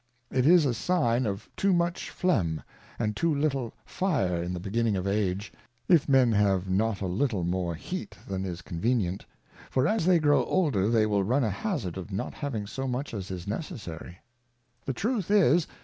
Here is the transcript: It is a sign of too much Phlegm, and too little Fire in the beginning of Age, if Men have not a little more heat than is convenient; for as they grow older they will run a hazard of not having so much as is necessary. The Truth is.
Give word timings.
It 0.31 0.47
is 0.47 0.65
a 0.65 0.73
sign 0.73 1.27
of 1.27 1.47
too 1.55 1.71
much 1.73 2.09
Phlegm, 2.09 2.63
and 2.97 3.15
too 3.15 3.31
little 3.35 3.71
Fire 3.85 4.41
in 4.41 4.51
the 4.51 4.59
beginning 4.59 4.95
of 4.95 5.05
Age, 5.05 5.53
if 5.87 6.09
Men 6.09 6.31
have 6.31 6.67
not 6.67 7.01
a 7.01 7.05
little 7.05 7.43
more 7.43 7.75
heat 7.75 8.17
than 8.27 8.43
is 8.43 8.63
convenient; 8.63 9.27
for 9.69 9.87
as 9.87 10.07
they 10.07 10.17
grow 10.17 10.43
older 10.45 10.89
they 10.89 11.05
will 11.05 11.23
run 11.23 11.43
a 11.43 11.51
hazard 11.51 11.97
of 11.97 12.11
not 12.11 12.33
having 12.33 12.65
so 12.65 12.87
much 12.87 13.13
as 13.13 13.29
is 13.29 13.45
necessary. 13.45 14.17
The 14.85 14.93
Truth 14.93 15.29
is. 15.29 15.67